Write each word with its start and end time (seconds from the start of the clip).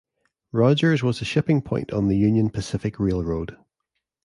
Rogers 0.51 1.03
was 1.03 1.21
a 1.21 1.25
shipping 1.25 1.61
point 1.61 1.91
on 1.93 2.07
the 2.07 2.17
Union 2.17 2.49
Pacific 2.49 2.99
Railroad. 2.99 3.55